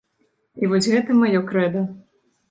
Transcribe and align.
І 0.61 0.69
вось 0.71 0.87
гэта 0.93 1.17
маё 1.19 1.41
крэда. 1.51 1.83